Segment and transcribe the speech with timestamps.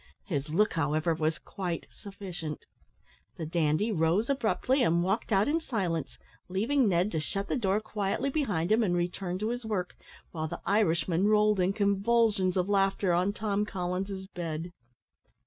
[0.25, 2.65] His look, however, was quite sufficient.
[3.37, 6.17] The dandy rose abruptly, and walked out in silence,
[6.49, 9.95] leaving Ned to shut the door quietly behind him and return to his work,
[10.31, 14.71] while the Irishman rolled in convulsions of laughter on Tom Collins's bed.